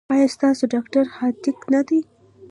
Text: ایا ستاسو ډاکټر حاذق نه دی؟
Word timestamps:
ایا 0.13 0.27
ستاسو 0.35 0.63
ډاکټر 0.73 1.03
حاذق 1.17 1.57
نه 1.73 1.81
دی؟ 1.87 1.99